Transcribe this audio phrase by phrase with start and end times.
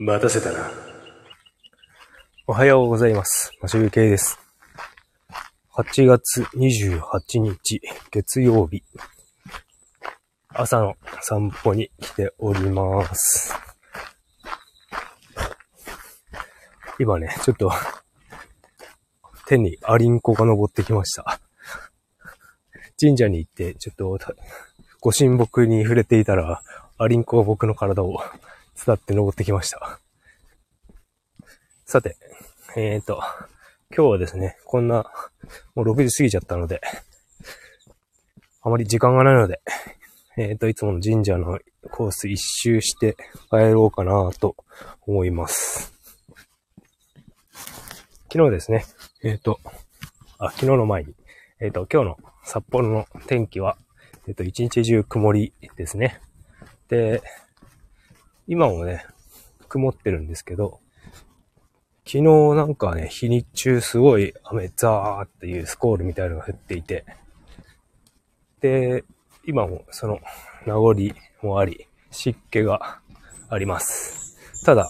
[0.00, 0.70] 待たせたな。
[2.46, 3.50] おはようございます。
[3.60, 4.38] マシュウケイです。
[5.74, 7.82] 8月28日、
[8.12, 8.84] 月曜日。
[10.50, 13.52] 朝の散歩に来ております。
[17.00, 17.72] 今ね、ちょっと、
[19.48, 21.40] 手にアリンコが登ってきました。
[23.00, 24.16] 神社に行って、ちょっと、
[25.00, 26.62] ご神木に触れていたら、
[26.98, 28.22] アリンコが僕の体を
[28.84, 30.00] 伝って登ってきました。
[31.84, 32.16] さて、
[32.76, 33.20] えーと、
[33.96, 35.10] 今日はですね、こんな、
[35.74, 36.80] もう6時過ぎちゃったので、
[38.62, 39.60] あまり時間がないので、
[40.36, 41.58] えーと、いつもの神社の
[41.90, 43.16] コース一周して
[43.50, 44.54] 帰ろうかなと
[45.06, 45.92] 思います。
[48.30, 48.84] 昨日ですね、
[49.22, 49.58] えーと、
[50.38, 51.14] あ、昨日の前に、
[51.60, 53.76] えーと、今日の札幌の天気は、
[54.28, 56.20] えっ、と、一日中曇りですね。
[56.88, 57.22] で、
[58.50, 59.04] 今もね、
[59.68, 60.80] 曇ってるんですけど、
[62.06, 62.22] 昨日
[62.56, 67.04] なんかね、日日中すごい雨ザーっていうスコールみたいなのが降っていて、
[68.62, 69.04] で、
[69.46, 70.20] 今もその
[70.66, 70.94] 名残
[71.42, 73.00] もあり、湿気が
[73.50, 74.38] あります。
[74.64, 74.88] ただ、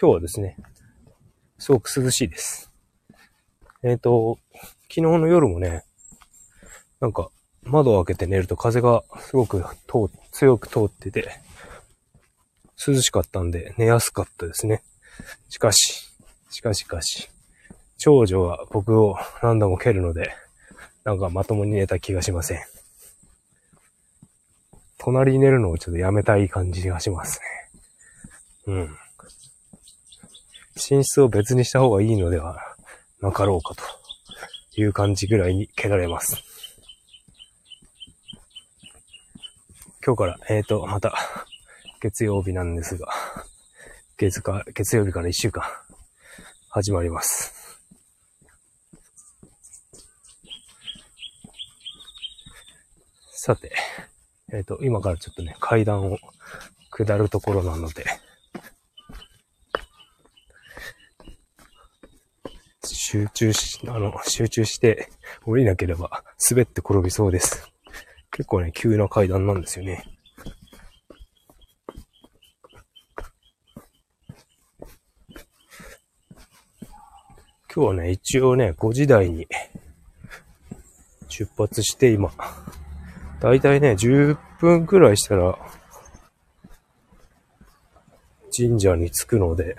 [0.00, 0.56] 今日はですね、
[1.56, 2.72] すごく涼しいです。
[3.84, 4.40] えっ、と、
[4.88, 5.84] 昨日の夜もね、
[6.98, 7.30] なんか
[7.68, 11.40] 窓を開けて寝ると風がすごく通強く通ってて、
[12.86, 14.82] 涼しかったんで寝やすかったですね。
[15.48, 16.08] しかし、
[16.50, 17.28] しかしかし、
[17.98, 20.32] 長女は僕を何度も蹴るので、
[21.04, 22.60] なんかまともに寝た気がしません。
[24.98, 27.40] 隣に寝るのをちょっとやめたい感じがします
[28.66, 28.74] ね。
[28.74, 28.98] うん。
[30.90, 32.58] 寝室を別にした方がいいのでは
[33.20, 36.36] なかろうかという感じぐらいに蹴られます。
[40.08, 41.12] 今日から、えーと、また、
[42.00, 43.08] 月曜日なんですが、
[44.16, 45.62] 月か、月曜日から一週間、
[46.70, 47.82] 始まります。
[53.32, 53.70] さて、
[54.50, 56.16] えっ、と、今からちょっとね、階段を
[56.90, 58.06] 下るところなので、
[62.82, 65.10] 集中し、あの、集中して
[65.44, 67.70] 降りなければ滑って転びそうです。
[68.38, 70.04] 結構ね、急な階段なんですよね。
[77.74, 79.48] 今日はね、一応ね、5時台に
[81.28, 82.30] 出発して今、
[83.40, 85.58] だいたいね、10分くらいしたら、
[88.56, 89.74] 神社に着くので、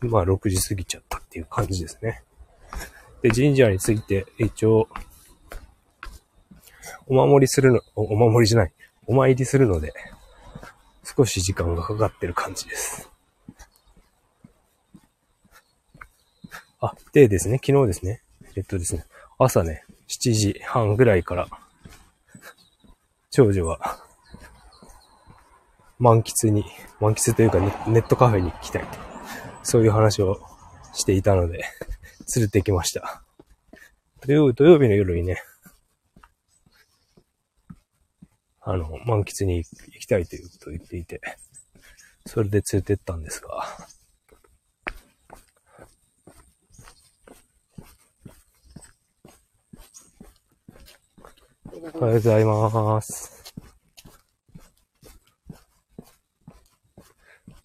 [0.00, 2.22] まあ6時過ぎちゃったっていう感じですね。
[3.22, 4.88] で、神社について、一応、
[7.06, 8.72] お守りするの、お守りじゃない、
[9.06, 9.92] お参りするので、
[11.02, 13.10] 少し時間がかかってる感じです。
[16.80, 18.22] あ、でですね、昨日ですね、
[18.56, 19.04] えっとですね、
[19.38, 21.48] 朝ね、7時半ぐらいから、
[23.30, 23.98] 長女は、
[25.98, 26.64] 満喫に、
[27.00, 28.98] 満喫というかネットカフェに行きたいと、
[29.64, 30.40] そういう話を
[30.92, 31.64] していたので、
[32.34, 33.22] 連れてきました。
[34.20, 35.42] 土曜土曜日の夜にね、
[38.60, 39.66] あの、満喫に行
[39.98, 41.20] きたいということを言っていて、
[42.26, 43.64] それで連れてったんですが、
[51.94, 53.54] おはようございます。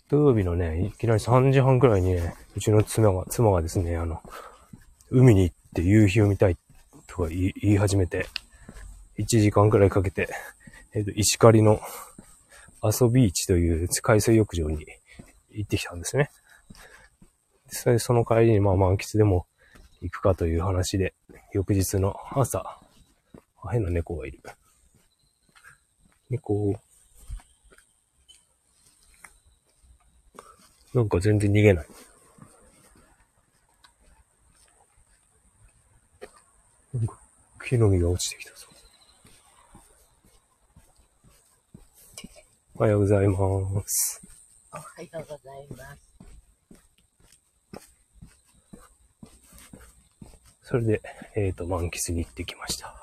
[0.10, 4.22] 土曜日のね、いきなり3時半くらいにね、うちの妻が、妻がですね、あの、
[5.14, 6.58] 海に行って夕日を見たい
[7.06, 8.26] とか言い始めて、
[9.20, 10.28] 1時間くらいかけて、
[10.96, 11.80] えっ、と、石狩の
[12.82, 14.88] 阿蘇ビーチという海水浴場に
[15.52, 16.32] 行ってきたんですね。
[17.68, 19.46] それその帰りにまあ満喫でも
[20.02, 21.14] 行くかという話で、
[21.54, 22.80] 翌日の朝、
[23.72, 24.42] 変な猫がいる。
[26.32, 26.74] 猫、
[30.96, 31.86] なんか全然逃げない。
[31.86, 32.04] なんか
[36.94, 38.68] 木の実が落ちてきたぞ。
[42.76, 43.38] おはようございま
[43.88, 44.22] す。
[44.72, 46.14] おはようございます。
[50.62, 51.02] それで、
[51.36, 52.96] えっ、と、満喫に行ってきました。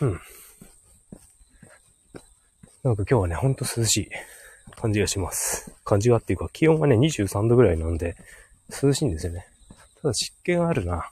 [0.00, 0.20] うん。
[2.82, 4.08] なんか今日はね、ほんと涼しい。
[4.76, 5.74] 感じがします。
[5.84, 8.16] 感じがっていうか、気温がね、23度ぐらいなんで、
[8.82, 9.46] 涼しいんですよね。
[10.00, 11.10] ただ湿気があるな。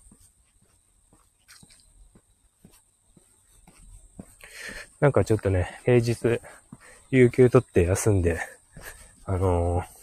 [5.00, 6.40] なんかちょっとね、平日、
[7.10, 8.38] 有給取って休んで、
[9.24, 9.98] あのー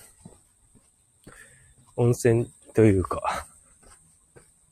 [1.97, 3.47] 温泉というか、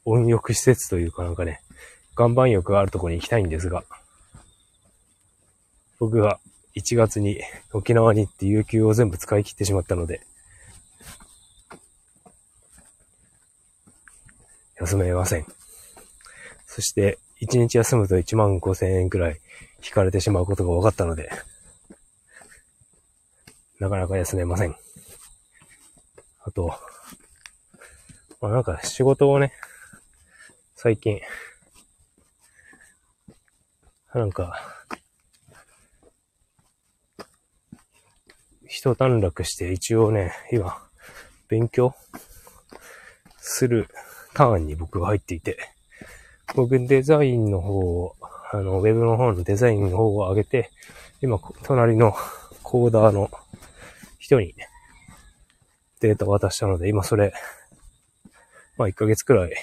[0.04, 1.62] 温浴施設というかなんかね、
[2.18, 3.86] 岩盤浴があるところに行きたいんですが、
[6.00, 6.42] 僕が
[6.76, 7.40] 1月に
[7.72, 10.22] 沖縄に行って有給を全部使い切ってしまったので、
[14.80, 15.46] 休めません。
[16.66, 19.40] そして、1日休むと1万5千円くらい
[19.86, 21.30] 引かれてしまうことが分かったので、
[23.80, 24.76] なかなか休めません。
[26.46, 26.74] あと、
[28.42, 29.54] まあなんか仕事をね、
[30.76, 31.22] 最近、
[34.14, 34.83] なんか、
[38.74, 40.76] 一段落して一応ね、今、
[41.48, 41.94] 勉強
[43.38, 43.88] する
[44.34, 45.60] ターンに僕が入っていて、
[46.56, 48.16] 僕デザインの方を、
[48.52, 50.72] あの、ウェブの方のデザインの方を上げて、
[51.22, 52.16] 今、隣の
[52.64, 53.30] コーダーの
[54.18, 54.56] 人に
[56.00, 57.32] データを渡したので、今それ、
[58.78, 59.54] まあ1ヶ月くらい、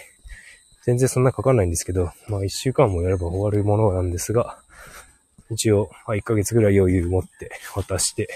[0.85, 4.61] 全然そんなかかんないんですけど、まあ1週間もやれば終わるものなんですが、
[5.51, 8.29] 一応、まあ1ヶ月ぐらい余裕持って渡して、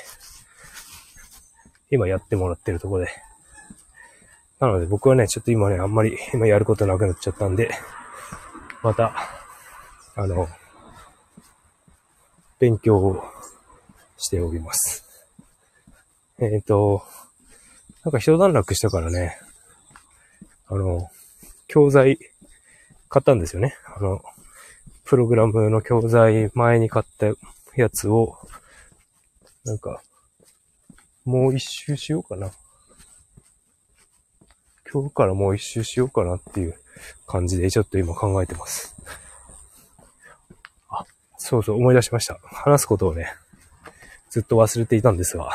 [1.91, 3.09] 今やってもらってるとこで。
[4.61, 7.71] なので僕はね、ちょっと今ね、あんまり今やることなくなっちゃったんで、
[8.83, 9.15] また、
[10.17, 10.49] あの、
[12.59, 13.25] 勉強を
[14.17, 15.05] しております。
[16.39, 17.03] えっ、と、
[18.05, 19.39] なんか一段落したからね、
[20.69, 21.09] あの、
[21.69, 22.19] 教材
[23.09, 23.77] 買ったんですよね。
[23.97, 24.23] あの、
[25.05, 27.27] プログラムの教材前に買った
[27.77, 28.37] やつを、
[29.65, 30.03] なんか、
[31.25, 32.51] もう一周しようかな。
[34.93, 36.75] 今日からもう一周しようかなっていう
[37.27, 38.95] 感じでちょっと今考えてます。
[40.91, 41.07] あ、
[41.39, 42.39] そうそう思い出しました。
[42.43, 43.33] 話すことをね、
[44.31, 45.51] ずっと忘れていたんですが。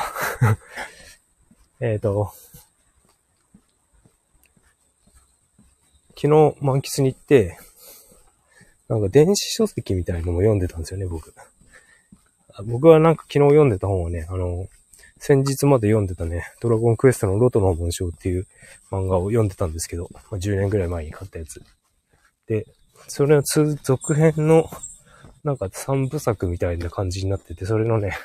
[1.78, 2.32] えっと、
[6.16, 6.28] 昨日
[6.60, 7.56] 満喫に行って、
[8.88, 11.32] なんか電子書籍みたいなのも読んでたんですよね、僕。
[12.64, 14.66] 僕はなんか昨日読んでた本はね、あの、
[15.22, 18.46] 先日まで読んでたね、ドラゴンクエストのロトの紋章っていう
[18.90, 21.62] 漫画を読んでたんですけど、ま、10年ぐらい前に買ったやつ。
[22.46, 22.64] で、
[23.06, 24.70] それの続続編の、
[25.44, 28.16] なんか3部作みたいな感じになってて、それのね、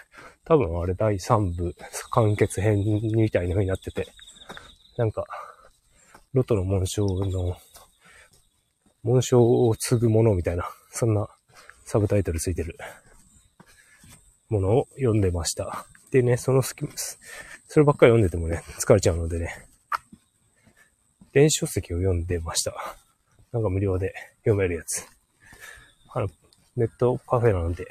[0.46, 1.76] 多分あれ第3部
[2.12, 2.78] 完結編
[3.14, 4.08] みたいな風になってて、
[4.96, 5.26] なんか、
[6.32, 7.58] ロトの紋章の、
[9.04, 11.28] 紋章を継ぐものみたいな、そんな
[11.84, 12.78] サブタイトルついてる
[14.48, 15.86] ものを読んでました。
[16.12, 16.86] でね、そのスキ
[17.68, 19.68] そればっかり読んでてもね、疲れちゃうのでね、
[21.34, 22.74] 電子書籍を読んでました。
[23.52, 24.14] なんか無料で
[24.46, 25.06] 読めるやつ。
[26.14, 26.30] あの、
[26.76, 27.88] ネットカフェなんで、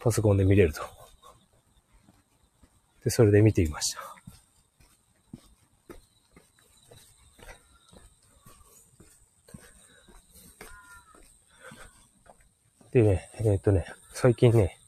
[0.00, 0.82] パソコンで見れると。
[3.02, 4.00] で、それで見ていました。
[12.92, 14.78] でね、えーっとね、最近ね、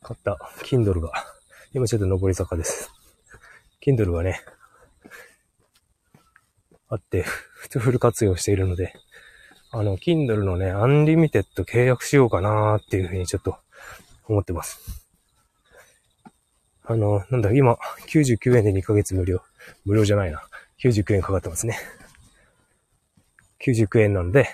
[0.00, 1.31] 買った Kindle が、
[1.74, 2.90] 今ちょっと上り坂です。
[3.80, 4.42] Kindle がね、
[6.90, 7.24] あって、
[7.78, 8.92] フル活用しているので、
[9.70, 13.56] あの、Kindle のね、 Unlimited契約しようかなーっていうふうにちょっと
[14.28, 15.06] 思ってます。
[16.84, 19.40] あの、なんだ、今、99円で2ヶ月無料。
[19.86, 20.42] 無料じゃないな。
[20.78, 21.78] 99円かかってますね。
[23.64, 24.46] 99円なんで、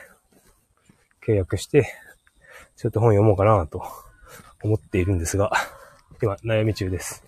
[1.26, 1.93] 契約して、
[2.76, 3.83] ちょっと本読もうかなと
[4.62, 5.50] 思っているんですが、
[6.21, 7.25] 今、悩み中です。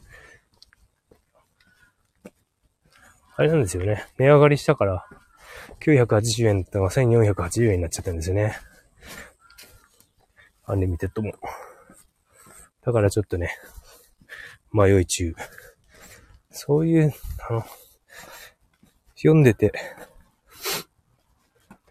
[3.36, 4.04] あれなんですよね。
[4.18, 5.06] 値上がりしたから、
[5.80, 8.56] 980円ってのが1480円になっちゃったんですよね。
[10.64, 11.32] Unlimitedも。
[12.82, 13.56] だからちょっとね、
[14.72, 15.34] 迷い中。
[16.50, 17.14] そういう、
[17.48, 17.64] あの、
[19.16, 19.72] 読んでて、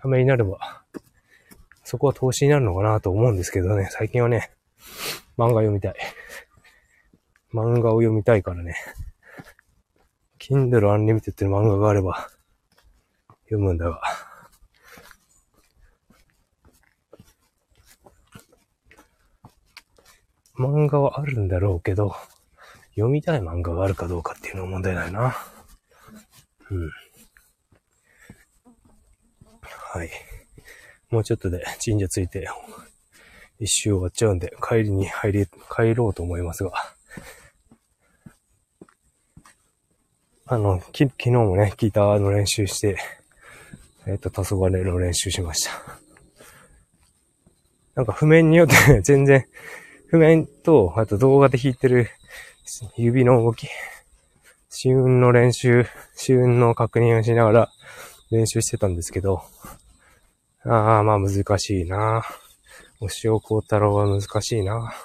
[0.02, 0.84] ためになれば、
[1.84, 4.52] そこは投資になるのかなと思うんですけどね、最近はね、
[5.38, 5.96] 漫画読みたい。
[7.54, 8.76] 漫画を読みたいからね、
[10.40, 12.30] Kindle Unlimited の漫画があれば、
[13.46, 14.02] 読むんだが。
[20.56, 22.14] 漫画はあるんだろうけど、
[22.92, 25.36] 読みたい漫画があるかどうかっていうのが問題ないな。
[26.70, 26.92] うん。
[29.62, 30.10] はい。
[31.10, 32.48] もうちょっとで神社着いて、
[33.60, 36.74] 一周終わっちゃうんで、帰りに入り、帰ろうと思いますが。
[40.52, 42.98] あの、き、昨日もね、ギターの練習して、
[44.08, 46.00] えっ、と、黄昏の練習しました。
[47.94, 49.46] なんか譜面によって 全然、
[50.08, 52.10] 譜面と、あと動画で弾いてる
[52.98, 53.68] 指の動き、
[54.72, 57.72] 試運の練習、試運の確認をしながら
[58.32, 59.44] 練習してたんですけど、
[60.64, 62.26] ああ、まあ難しいな。
[63.02, 64.96] 押尾幸太郎は難しいな。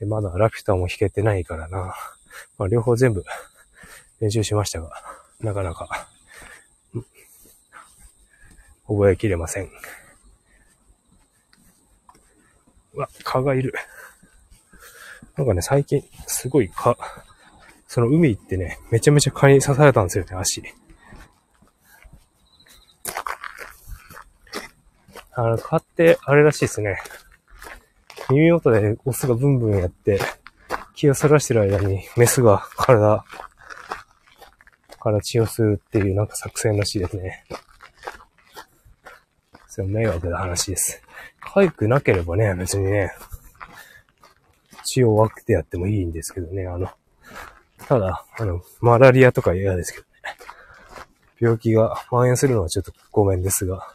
[0.00, 1.94] で、まだラピュタも弾けてないからな。
[2.58, 3.24] まあ両方全部
[4.20, 4.90] 練習しましたが、
[5.40, 6.08] なかなか、
[8.88, 9.70] 覚えきれません。
[12.94, 13.72] うわ、蚊がいる。
[15.36, 16.96] なんかね、最近、すごい蚊、
[17.86, 20.62] その海行ってね、めちゃめちゃ蚊に刺されたんですよね、足。
[25.32, 26.98] あの、蚊って、あれらしいですね。
[28.30, 30.20] 耳元でオスがブンブンやって、
[30.94, 33.24] 気をそらしてる間にメスが体
[34.98, 37.44] から血を吸うっていうなんか作戦らしいですね。
[39.68, 41.02] それは迷惑な話です。
[41.40, 43.12] 痒くなければね、別にね、
[44.84, 46.88] 血を分けてやってもいいんですけどね、あの、
[47.86, 50.08] ただ、あの、マラリアとか嫌ですけどね。
[51.40, 53.94] 病気が蔓延するのはちょっとごめんですが。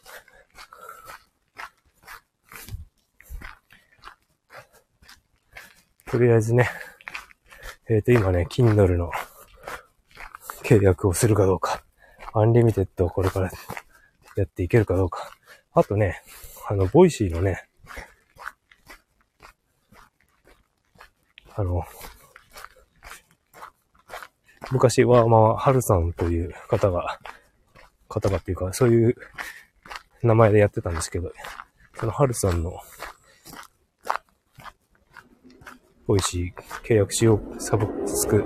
[6.09, 6.69] とりあえずね、
[7.89, 9.11] えっ、と、今ね、Kindle の
[10.63, 11.83] 契約をするかどうか、
[12.33, 13.51] Unlimited をこれから
[14.35, 15.31] やっていけるかどうか。
[15.73, 16.21] あとね、
[16.67, 17.67] あの、 Voicy のね、
[21.55, 21.83] あの、
[24.71, 27.19] 昔は、まあ、ハルさんという方が、
[28.07, 29.15] 方がっていうか、そういう
[30.23, 31.31] 名前でやってたんですけど、
[31.95, 32.79] そのハルさんの、
[36.07, 38.43] Voicy 契約しよう、サブスク、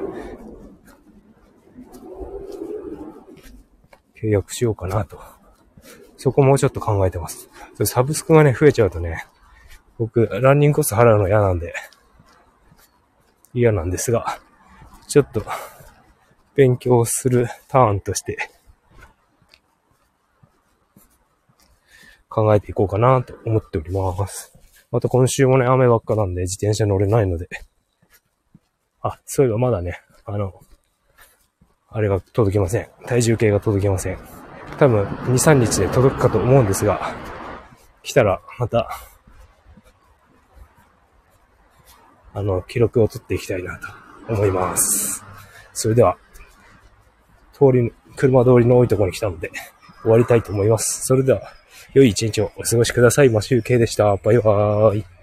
[4.21, 5.19] 契約しようかなと。
[6.17, 7.49] そこもうちょっと考えてます。
[7.85, 9.25] サブスクがね、増えちゃうとね、
[9.97, 11.73] 僕、ランニングコスト払うの嫌なんで、
[13.53, 14.39] 嫌なんですが、
[15.07, 15.43] ちょっと、
[16.55, 18.49] 勉強するターンとして、
[22.29, 24.53] 考えていこうかなと思っております。
[24.91, 27.49] また今週もね、雨ばっかなんで自転車乗れないので。
[29.01, 30.61] あ、そういえばまだね、あの、
[31.97, 32.87] あれが届きません。
[33.07, 34.19] 体重計が届きません。
[34.77, 37.15] 多分、2、3日で届くかと思うんですが、
[38.03, 38.87] 来たらまた、
[42.35, 43.79] あの、記録を取っていきたいな
[44.27, 45.25] と思います。
[45.73, 46.19] それでは、
[47.51, 49.51] 通り、車通りの多いところに来たので、
[50.03, 51.01] 終わりたいと思います。
[51.03, 51.41] それでは、
[51.95, 53.29] 良い一日をお過ごしください。
[53.29, 54.15] マシュウケイでした。
[54.17, 55.16] バイバーイ。